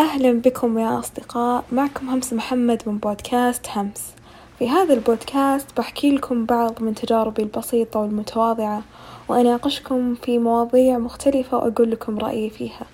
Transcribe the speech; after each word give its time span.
أهلا 0.00 0.32
بكم 0.32 0.78
يا 0.78 0.98
أصدقاء. 0.98 1.64
معكم 1.72 2.08
همس 2.08 2.32
محمد 2.32 2.82
من 2.86 2.98
بودكاست 2.98 3.66
همس. 3.68 4.14
في 4.58 4.68
هذا 4.68 4.94
البودكاست 4.94 5.66
بحكي 5.76 6.10
لكم 6.10 6.46
بعض 6.46 6.82
من 6.82 6.94
تجاربي 6.94 7.42
البسيطة 7.42 8.00
والمتواضعة 8.00 8.82
وأناقشكم 9.28 10.14
في 10.14 10.38
مواضيع 10.38 10.98
مختلفة 10.98 11.56
وأقول 11.56 11.90
لكم 11.90 12.18
رأيي 12.18 12.50
فيها. 12.50 12.86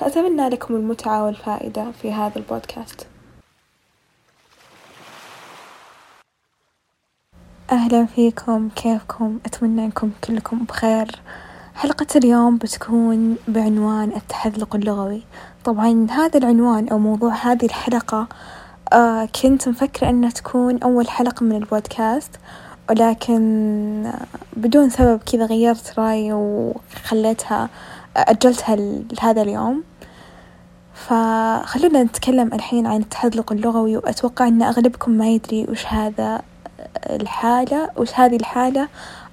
فأتمنى 0.00 0.48
لكم 0.48 0.74
المتعة 0.74 1.24
والفائدة 1.24 1.90
في 2.02 2.12
هذا 2.12 2.36
البودكاست. 2.36 3.06
أهلا 7.72 8.06
فيكم. 8.06 8.68
كيفكم؟ 8.68 9.38
أتمنى 9.46 9.84
أنكم 9.84 10.10
كلكم 10.24 10.64
بخير. 10.64 11.10
حلقة 11.74 12.06
اليوم 12.16 12.56
بتكون 12.56 13.36
بعنوان 13.48 14.12
التحذلق 14.16 14.74
اللغوي. 14.74 15.22
طبعا 15.64 16.06
هذا 16.10 16.38
العنوان 16.38 16.88
أو 16.88 16.98
موضوع 16.98 17.34
هذه 17.34 17.64
الحلقة 17.64 18.28
آه 18.92 19.24
كنت 19.42 19.68
مفكرة 19.68 20.10
أنها 20.10 20.30
تكون 20.30 20.82
أول 20.82 21.08
حلقة 21.08 21.44
من 21.44 21.56
البودكاست 21.56 22.30
ولكن 22.90 24.12
بدون 24.56 24.90
سبب 24.90 25.20
كذا 25.32 25.46
غيرت 25.46 25.98
رأيي 25.98 26.32
وخليتها 26.32 27.68
أجلتها 28.16 28.76
لهذا 28.76 29.42
اليوم. 29.42 29.82
فخلونا 30.94 32.02
نتكلم 32.02 32.50
الحين 32.52 32.86
عن 32.86 33.00
التحذلق 33.00 33.52
اللغوي 33.52 33.96
وأتوقع 33.96 34.48
أن 34.48 34.62
أغلبكم 34.62 35.10
ما 35.10 35.28
يدري 35.28 35.66
وش 35.70 35.86
هذا 35.86 36.42
الحالة 37.10 37.90
وش 37.96 38.14
هذه 38.14 38.36
الحالة 38.36 38.88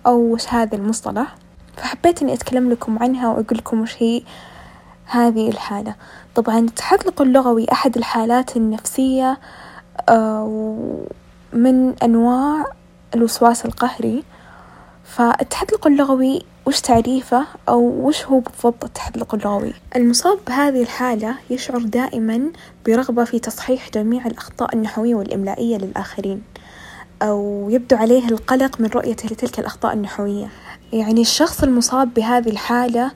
أو 0.06 0.34
وش 0.34 0.48
هذا 0.48 0.76
المصطلح. 0.76 1.36
فحبيت 1.78 2.22
إني 2.22 2.34
أتكلم 2.34 2.72
لكم 2.72 3.00
عنها 3.00 3.28
وأقول 3.28 3.58
لكم 3.58 3.82
وش 3.82 4.04
هي. 4.04 4.22
هذه 5.12 5.50
الحالة. 5.50 5.96
طبعا 6.36 6.60
التحذلق 6.60 7.22
اللغوي 7.22 7.66
أحد 7.72 7.98
الحالات 7.98 8.58
النفسية 8.58 9.40
من 11.54 11.94
أنواع 12.04 12.66
الوسواس 13.16 13.66
القهري. 13.66 14.24
فالتحذلق 15.04 15.88
اللغوي 15.88 16.46
وش 16.66 16.82
تعريفه 16.82 17.46
أو 17.70 17.80
وش 17.80 18.26
هو 18.26 18.40
بالضبط 18.40 18.84
التحذلق 18.84 19.36
اللغوي؟ 19.36 19.74
المصاب 19.96 20.40
بهذه 20.48 20.82
الحالة 20.82 21.36
يشعر 21.50 21.80
دائما 21.80 22.42
برغبة 22.86 23.24
في 23.24 23.40
تصحيح 23.40 23.90
جميع 23.90 24.26
الأخطاء 24.26 24.76
النحوية 24.76 25.16
والإملائية 25.16 25.78
للآخرين 25.78 26.44
أو 27.22 27.68
يبدو 27.70 27.96
عليه 27.96 28.28
القلق 28.30 28.82
من 28.82 28.88
رؤيته 28.88 29.30
لتلك 29.30 29.60
الأخطاء 29.60 29.94
النحوية. 29.94 30.48
يعني 30.94 31.22
الشخص 31.22 31.64
المصاب 31.64 32.14
بهذه 32.14 32.50
الحالة 32.50 33.12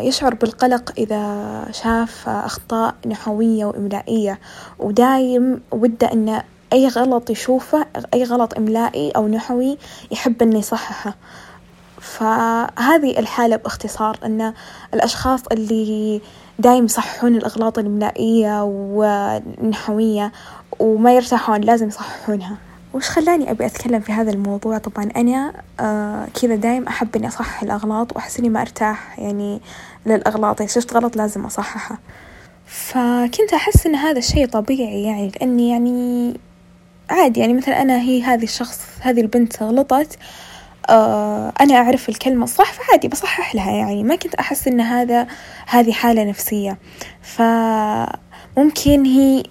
يشعر 0.00 0.34
بالقلق 0.34 0.92
إذا 0.98 1.64
شاف 1.72 2.28
أخطاء 2.28 2.94
نحوية 3.06 3.64
وإملائية. 3.64 4.38
ودايم 4.78 5.60
وده 5.70 6.12
إنه 6.12 6.42
أي 6.72 6.88
غلط 6.88 7.30
يشوفه 7.30 7.86
أي 8.14 8.24
غلط 8.24 8.54
إملائي 8.56 9.10
أو 9.10 9.28
نحوي 9.28 9.78
يحب 10.10 10.42
إنه 10.42 10.58
يصححه. 10.58 11.14
فهذه 12.00 13.18
الحالة 13.18 13.56
باختصار 13.56 14.18
أن 14.24 14.54
الأشخاص 14.94 15.40
اللي 15.52 16.20
دايم 16.58 16.84
يصححون 16.84 17.36
الأغلاط 17.36 17.78
الإملائية 17.78 18.62
والنحوية 18.64 20.32
وما 20.78 21.12
يرتاحون 21.12 21.60
لازم 21.60 21.88
يصححونها. 21.88 22.67
وش 22.94 23.08
خلاني 23.08 23.50
أبي 23.50 23.66
أتكلم 23.66 24.00
في 24.00 24.12
هذا 24.12 24.30
الموضوع؟ 24.30 24.78
طبعا 24.78 25.08
أنا 25.16 25.52
آه 25.80 26.26
كذا 26.42 26.54
دايم 26.54 26.86
أحب 26.86 27.16
إني 27.16 27.28
أصحح 27.28 27.62
الأغلاط 27.62 28.16
وأحس 28.16 28.38
إني 28.38 28.48
ما 28.48 28.60
أرتاح 28.60 29.18
يعني 29.18 29.60
للأغلاط. 30.06 30.60
إذا 30.60 30.70
شفت 30.70 30.94
غلط 30.94 31.16
لازم 31.16 31.44
أصححه. 31.44 31.98
فكنت 32.66 33.52
أحس 33.54 33.86
إن 33.86 33.94
هذا 33.94 34.18
الشي 34.18 34.46
طبيعي 34.46 35.02
يعني 35.02 35.32
لأني 35.40 35.70
يعني 35.70 36.40
عادي 37.10 37.40
يعني 37.40 37.54
مثلا 37.54 37.82
أنا 37.82 38.00
هي 38.00 38.22
هذه 38.22 38.44
الشخص 38.44 38.80
هذه 39.00 39.20
البنت 39.20 39.62
غلطت 39.62 40.18
آه 40.90 41.52
أنا 41.60 41.74
أعرف 41.74 42.08
الكلمة 42.08 42.44
الصح 42.44 42.72
فعادي 42.72 43.08
بصحح 43.08 43.54
لها 43.54 43.72
يعني. 43.72 44.04
ما 44.04 44.16
كنت 44.16 44.34
أحس 44.34 44.68
إن 44.68 44.80
هذا 44.80 45.26
هذه 45.66 45.92
حالة 45.92 46.24
نفسية. 46.24 46.78
فممكن 47.22 49.04
هي 49.04 49.42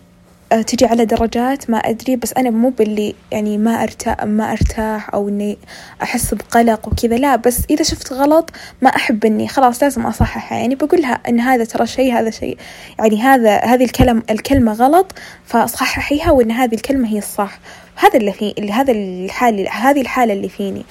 تجي 0.50 0.86
على 0.86 1.06
درجات 1.06 1.70
ما 1.70 1.78
أدري 1.78 2.16
بس 2.16 2.34
أنا 2.34 2.50
مو 2.50 2.70
باللي 2.70 3.16
يعني 3.32 3.58
ما 3.58 3.84
أرتاح 3.84 4.24
ما 4.24 4.52
أرتاح 4.52 5.14
أو 5.14 5.30
إني 5.30 5.58
أحس 6.04 6.34
بقلق 6.34 6.88
وكذا 6.88 7.16
لا 7.16 7.36
بس 7.36 7.62
إذا 7.70 7.84
شفت 7.84 8.14
غلط 8.14 8.50
ما 8.82 8.90
أحب 8.90 9.26
إني 9.26 9.48
خلاص 9.48 9.84
لازم 9.84 10.06
أصححها. 10.06 10.58
يعني 10.58 10.76
بقول 10.76 11.02
لها 11.02 11.20
إن 11.30 11.40
هذا 11.40 11.64
ترى 11.64 11.88
شيء 11.88 12.14
هذا 12.14 12.30
شيء. 12.30 12.58
يعني 13.00 13.22
هذا 13.22 13.58
هذه 13.58 13.84
الكلمة 13.84 14.24
الكلمة 14.30 14.74
غلط 14.74 15.12
فصححيها 15.46 16.32
وإن 16.32 16.52
هذه 16.52 16.76
الكلمة 16.76 17.08
هي 17.08 17.18
الصح. 17.18 17.60
هذا 17.96 18.18
اللي 18.18 18.34
في 18.34 18.54
اللي 18.58 18.72
هذا 18.72 18.92
الحالة 18.92 19.72
هذه 19.72 20.02
الحالة 20.02 20.34
اللي 20.34 20.50
فيني. 20.50 20.86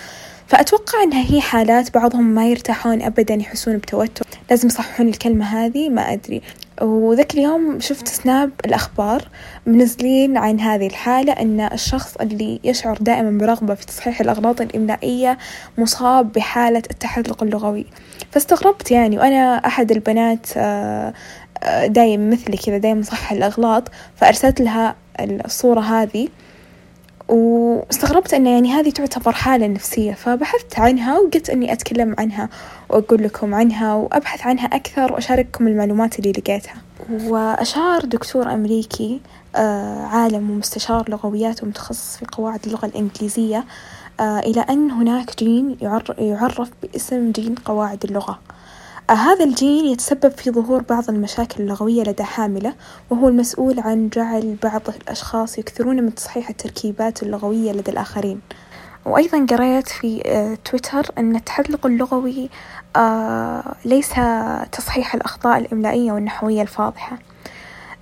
فأتوقع 0.46 1.02
إنها 1.02 1.24
هي 1.30 1.40
حالات 1.40 1.94
بعضهم 1.94 2.24
ما 2.24 2.48
يرتاحون 2.48 3.02
أبدا 3.02 3.34
يحسون 3.34 3.76
بتوتر. 3.78 4.26
لازم 4.50 4.68
يصححون 4.68 5.08
الكلمة 5.08 5.44
هذه 5.44 5.88
ما 5.88 6.12
أدري. 6.12 6.42
وذاك 6.82 7.34
اليوم 7.34 7.80
شفت 7.80 8.08
سناب 8.08 8.50
الأخبار 8.66 9.28
منزلين 9.66 10.36
عن 10.36 10.60
هذه 10.60 10.86
الحالة 10.86 11.32
أن 11.32 11.60
الشخص 11.60 12.16
اللي 12.16 12.60
يشعر 12.64 12.98
دائما 13.00 13.38
برغبة 13.38 13.74
في 13.74 13.86
تصحيح 13.86 14.20
الأغلاط 14.20 14.60
الإملائية 14.60 15.38
مصاب 15.78 16.32
بحالة 16.32 16.82
التحذلق 16.90 17.42
اللغوي. 17.42 17.86
فاستغربت 18.30 18.90
يعني 18.90 19.18
وأنا 19.18 19.66
أحد 19.66 19.90
البنات 19.92 20.46
دايم 21.86 22.30
مثلي 22.30 22.56
كذا 22.56 22.78
دايم 22.78 23.02
صح 23.02 23.32
الأغلاط 23.32 23.90
فأرسلت 24.16 24.60
لها 24.60 24.94
الصورة 25.20 25.80
هذه. 25.80 26.28
واستغربت 27.28 28.34
أن 28.34 28.46
يعني 28.46 28.72
هذه 28.72 28.90
تعتبر 28.90 29.32
حالة 29.32 29.66
نفسية 29.66 30.12
فبحثت 30.12 30.78
عنها 30.78 31.18
وقلت 31.18 31.50
إني 31.50 31.72
أتكلم 31.72 32.14
عنها 32.18 32.48
وأقول 32.88 33.22
لكم 33.22 33.54
عنها 33.54 33.94
وأبحث 33.94 34.46
عنها 34.46 34.66
أكثر 34.66 35.12
وأشارككم 35.12 35.66
المعلومات 35.66 36.18
اللي 36.18 36.32
لقيتها. 36.32 36.74
وأشار 37.24 38.04
دكتور 38.04 38.52
أمريكي 38.52 39.20
عالم 40.10 40.50
ومستشار 40.50 41.10
لغويات 41.10 41.62
ومتخصص 41.62 42.16
في 42.16 42.26
قواعد 42.32 42.60
اللغة 42.66 42.86
الإنجليزية 42.86 43.64
إلى 44.20 44.60
أن 44.60 44.90
هناك 44.90 45.36
جين 45.38 45.76
يعرف 46.18 46.70
باسم 46.82 47.32
جين 47.32 47.54
قواعد 47.54 48.04
اللغة. 48.04 48.38
هذا 49.10 49.44
الجين 49.44 49.84
يتسبب 49.84 50.30
في 50.30 50.50
ظهور 50.50 50.82
بعض 50.82 51.10
المشاكل 51.10 51.62
اللغوية 51.62 52.02
لدى 52.02 52.22
حاملة 52.24 52.74
وهو 53.10 53.28
المسؤول 53.28 53.80
عن 53.80 54.08
جعل 54.08 54.56
بعض 54.62 54.82
الأشخاص 54.88 55.58
يكثرون 55.58 56.02
من 56.02 56.14
تصحيح 56.14 56.48
التركيبات 56.48 57.22
اللغوية 57.22 57.72
لدى 57.72 57.90
الآخرين. 57.90 58.40
وأيضا 59.04 59.46
قريت 59.50 59.88
في 59.88 60.20
تويتر 60.64 61.06
أن 61.18 61.36
التحذلق 61.36 61.86
اللغوي 61.86 62.50
ليس 63.84 64.10
تصحيح 64.72 65.14
الأخطاء 65.14 65.58
الإملائية 65.58 66.12
والنحوية 66.12 66.62
الفاضحة. 66.62 67.18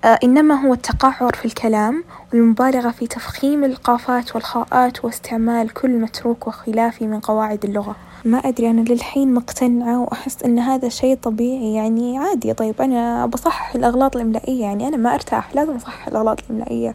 إنما 0.05 0.67
هو 0.67 0.73
التقعر 0.73 1.33
في 1.35 1.45
الكلام 1.45 2.05
والمبالغة 2.33 2.91
في 2.91 3.07
تفخيم 3.07 3.65
القافات 3.65 4.35
والخاءات 4.35 5.05
واستعمال 5.05 5.73
كل 5.73 5.91
متروك 5.91 6.47
وخلافي 6.47 7.07
من 7.07 7.21
قواعد 7.21 7.65
اللغة. 7.65 7.97
ما 8.25 8.39
أدري 8.39 8.71
أنا 8.71 8.81
للحين 8.81 9.35
مقتنعة 9.35 10.01
وأحس 10.01 10.43
إن 10.43 10.59
هذا 10.59 10.89
شيء 10.89 11.17
طبيعي 11.23 11.75
يعني 11.75 12.19
عادي. 12.19 12.53
طيب 12.55 12.83
أنا 12.83 13.27
بصحح 13.27 13.75
الأغلاط 13.75 14.17
الإملائية 14.17 14.63
يعني 14.63 14.89
أنا 14.89 14.97
ما 14.97 15.15
أرتاح 15.15 15.55
لازم 15.55 15.75
أصحح 15.77 16.09
الأغلاط 16.09 16.41
الإملائية. 16.41 16.95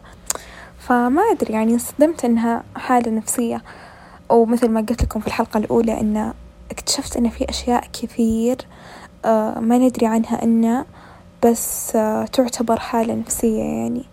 فما 0.78 1.22
أدري 1.22 1.52
يعني 1.54 1.72
انصدمت 1.72 2.24
إنها 2.24 2.62
حالة 2.76 3.10
نفسية. 3.10 3.62
ومثل 4.28 4.68
ما 4.68 4.80
قلت 4.80 5.02
لكم 5.02 5.20
في 5.20 5.26
الحلقة 5.26 5.58
الأولى 5.58 6.00
إن 6.00 6.32
اكتشفت 6.70 7.16
إن 7.16 7.28
في 7.28 7.48
أشياء 7.48 7.84
كثير 7.92 8.56
ما 9.60 9.78
ندري 9.78 10.06
عنها 10.06 10.42
إنه 10.42 10.84
بس 11.44 11.92
تعتبر 12.32 12.80
حالة 12.80 13.14
نفسية 13.14 13.62
يعني. 13.62 14.04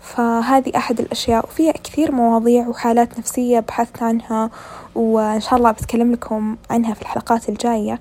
فهذه 0.00 0.72
أحد 0.76 1.00
الأشياء 1.00 1.44
وفيها 1.44 1.72
كثير 1.72 2.12
مواضيع 2.12 2.68
وحالات 2.68 3.18
نفسية 3.18 3.60
بحثت 3.60 4.02
عنها 4.02 4.50
وإن 4.94 5.40
شاء 5.40 5.54
الله 5.58 5.70
بتكلم 5.70 6.12
لكم 6.12 6.56
عنها 6.70 6.94
في 6.94 7.02
الحلقات 7.02 7.48
الجاية. 7.48 8.00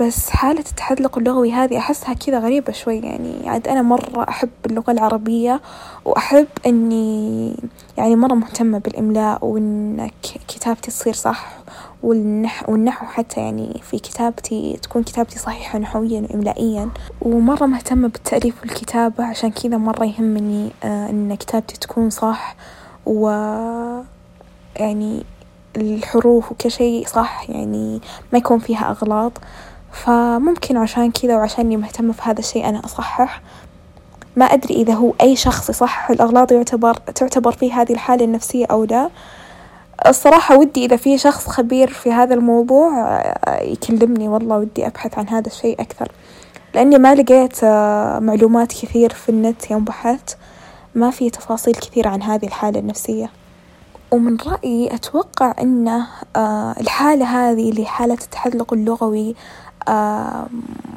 بس 0.00 0.30
حالة 0.30 0.60
التحذلق 0.60 1.18
اللغوي 1.18 1.52
هذه 1.52 1.78
أحسها 1.78 2.14
كذا 2.14 2.38
غريبة 2.38 2.72
شوي 2.72 2.98
يعني. 2.98 3.48
عاد 3.48 3.68
أنا 3.68 3.82
مرة 3.82 4.26
أحب 4.28 4.50
اللغة 4.66 4.90
العربية 4.90 5.60
وأحب 6.04 6.46
إني 6.66 7.56
يعني 7.96 8.16
مرة 8.16 8.34
مهتمة 8.34 8.78
بالإملاء 8.78 9.44
وإن 9.44 10.10
كتابتي 10.48 10.90
تصير 10.90 11.12
صح. 11.12 11.46
والنحو, 12.04 12.72
والنحو 12.72 13.06
حتى 13.06 13.40
يعني 13.40 13.80
في 13.82 13.98
كتابتي 13.98 14.78
تكون 14.82 15.02
كتابتي 15.02 15.38
صحيحة 15.38 15.78
نحويا 15.78 16.20
وإملائيا. 16.30 16.90
ومرة 17.22 17.66
مهتمة 17.66 18.08
بالتأليف 18.08 18.60
والكتابة 18.62 19.24
عشان 19.24 19.50
كذا 19.50 19.76
مرة 19.76 20.04
يهمني 20.04 20.70
إن 20.84 21.34
كتابتي 21.34 21.76
تكون 21.76 22.10
صح 22.10 22.56
و 23.06 23.28
يعني 24.76 25.24
الحروف 25.76 26.52
وكل 26.52 26.70
شيء 26.70 27.06
صح 27.06 27.50
يعني 27.50 28.00
ما 28.32 28.38
يكون 28.38 28.58
فيها 28.58 28.90
أغلاط. 28.90 29.32
فممكن 29.92 30.76
عشان 30.76 31.10
كذا 31.10 31.36
وعشاني 31.36 31.76
مهتمة 31.76 32.12
في 32.12 32.22
هذا 32.22 32.38
الشي 32.38 32.64
أنا 32.64 32.84
أصحح. 32.84 33.42
ما 34.36 34.44
أدري 34.44 34.74
إذا 34.74 34.94
هو 34.94 35.14
أي 35.20 35.36
شخص 35.36 35.70
يصحح 35.70 36.10
الأغلاط 36.10 36.52
يعتبر 36.52 36.94
تعتبر 36.94 37.52
فيه 37.52 37.72
هذه 37.72 37.92
الحالة 37.92 38.24
النفسية 38.24 38.66
أو 38.70 38.84
لا. 38.84 39.10
الصراحة 40.06 40.58
ودي 40.58 40.84
إذا 40.84 40.96
في 40.96 41.18
شخص 41.18 41.46
خبير 41.46 41.88
في 41.88 42.12
هذا 42.12 42.34
الموضوع 42.34 43.22
يكلمني 43.48 44.28
والله 44.28 44.58
ودي 44.58 44.86
أبحث 44.86 45.18
عن 45.18 45.28
هذا 45.28 45.46
الشيء 45.46 45.80
أكثر. 45.80 46.12
لأني 46.74 46.98
ما 46.98 47.14
لقيت 47.14 47.64
معلومات 48.24 48.72
كثير 48.72 49.12
في 49.12 49.28
النت 49.28 49.70
يوم 49.70 49.84
بحثت. 49.84 50.36
ما 50.94 51.10
في 51.10 51.30
تفاصيل 51.30 51.74
كثيرة 51.74 52.08
عن 52.08 52.22
هذه 52.22 52.46
الحالة 52.46 52.80
النفسية. 52.80 53.30
ومن 54.10 54.36
رأيي 54.46 54.94
أتوقع 54.94 55.54
أنه 55.60 56.06
الحالة 56.80 57.24
هذه 57.24 57.70
اللي 57.70 57.86
حالة 57.86 58.14
التحلق 58.14 58.72
اللغوي 58.72 59.34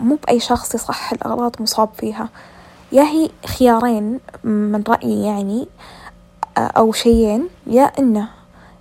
مو 0.01 0.17
بأي 0.25 0.39
شخص 0.39 0.75
يصحح 0.75 1.13
الأغلاط 1.13 1.61
مصاب 1.61 1.89
فيها. 1.97 2.29
يا 2.91 3.03
هي 3.03 3.29
خيارين 3.45 4.19
من 4.43 4.83
رأيي 4.89 5.23
يعني 5.23 5.67
أو 6.57 6.91
شيئين 6.91 7.47
يا 7.67 7.83
إنه 7.99 8.36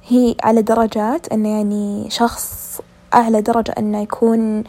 هي 0.09 0.35
على 0.43 0.63
درجات 0.63 1.33
إنه 1.33 1.49
يعني 1.49 2.11
شخص 2.11 2.81
أعلى 3.15 3.41
درجة 3.41 3.75
إنه 3.79 4.03
يكون 4.03 4.65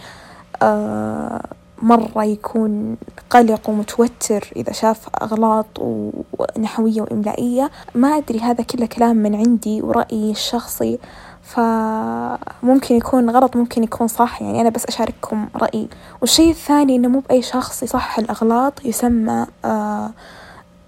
مرة 1.81 2.24
يكون 2.24 2.98
قلق 3.30 3.69
ومتوتر 3.69 4.51
إذا 4.56 4.72
شاف 4.72 5.10
أغلاط 5.22 5.66
ونحوية 5.80 7.01
وإملائية. 7.01 7.72
ما 7.95 8.18
أدري 8.18 8.39
هذا 8.39 8.63
كله 8.63 8.86
كلام 8.86 9.16
من 9.18 9.36
عندي 9.36 9.81
ورأيي 9.81 10.31
الشخصي. 10.31 11.00
فممكن 11.44 12.95
يكون 12.95 13.30
غلط 13.30 13.56
ممكن 13.56 13.84
يكون 13.84 14.07
صح 14.07 14.42
يعني 14.42 14.62
أنا 14.62 14.69
بس 14.69 14.86
أشارككم 14.86 15.48
رأيي. 15.56 15.88
والشي 16.22 16.50
الثاني 16.50 16.95
إنه 16.95 17.07
مو 17.07 17.19
بأي 17.19 17.42
شخص 17.42 17.84
يصحح 17.84 18.19
الأغلاط 18.19 18.86
يسمى 18.86 19.45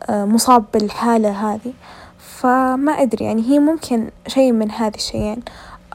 مصاب 0.10 0.64
بالحالة 0.74 1.30
هذي 1.30 1.74
فما 2.40 2.92
أدري 2.92 3.26
يعني 3.26 3.50
هي 3.50 3.60
ممكن 3.60 4.10
شي 4.28 4.52
من 4.52 4.72
هذي 4.72 4.96
الشيين 4.96 5.40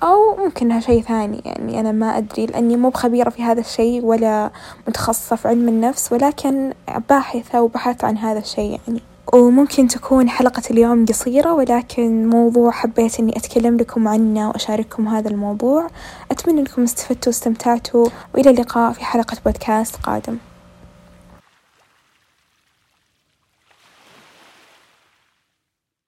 أو 0.02 0.36
ممكن 0.44 0.66
إنها 0.66 0.80
شي 0.80 1.02
ثاني 1.02 1.42
يعني 1.44 1.80
أنا 1.80 1.92
ما 1.92 2.18
أدري 2.18 2.46
لأني 2.46 2.76
مو 2.76 2.88
بخبيرة 2.88 3.30
في 3.30 3.42
هذا 3.42 3.60
الشي 3.60 4.00
ولا 4.00 4.50
متخصصة 4.88 5.36
في 5.36 5.48
علم 5.48 5.68
النفس 5.68 6.12
ولكن 6.12 6.72
باحثة 7.10 7.62
وبحثت 7.62 8.04
عن 8.04 8.18
هذا 8.18 8.38
الشي 8.38 8.68
يعني 8.68 9.00
وممكن 9.32 9.88
تكون 9.88 10.28
حلقة 10.28 10.62
اليوم 10.70 11.06
قصيرة 11.06 11.52
ولكن 11.52 12.30
موضوع 12.30 12.70
حبيت 12.70 13.20
إني 13.20 13.36
أتكلم 13.36 13.76
لكم 13.76 14.08
عنه 14.08 14.48
وأشارككم 14.48 15.08
هذا 15.08 15.28
الموضوع 15.28 15.86
أتمنى 16.30 16.60
إنكم 16.60 16.82
استفدتوا 16.82 17.32
واستمتعتوا 17.32 18.06
وإلى 18.34 18.50
اللقاء 18.50 18.92
في 18.92 19.04
حلقة 19.04 19.36
بودكاست 19.46 19.96
قادم. 19.96 20.36